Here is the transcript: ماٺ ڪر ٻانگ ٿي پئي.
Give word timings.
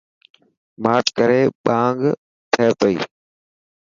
ماٺ 0.83 1.05
ڪر 1.17 1.29
ٻانگ 1.65 1.99
ٿي 2.53 2.65
پئي. 2.79 2.95